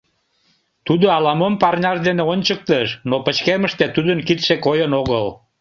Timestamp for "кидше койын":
4.27-4.91